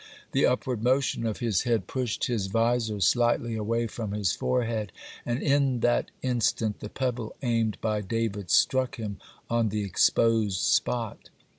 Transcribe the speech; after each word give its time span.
The 0.31 0.47
upward 0.47 0.81
motion 0.81 1.27
of 1.27 1.37
his 1.41 1.61
head 1.61 1.85
pushed 1.85 2.23
his 2.25 2.47
visor 2.47 2.99
slightly 3.01 3.55
away 3.55 3.85
from 3.85 4.13
his 4.13 4.31
forehead, 4.31 4.91
and 5.27 5.43
in 5.43 5.81
that 5.81 6.09
instant 6.23 6.79
the 6.79 6.89
pebble 6.89 7.35
aimed 7.43 7.77
by 7.81 8.01
David 8.01 8.49
struck 8.49 8.95
him 8.95 9.19
on 9.47 9.69
the 9.69 9.83
exposed 9.83 10.59
spot. 10.61 11.29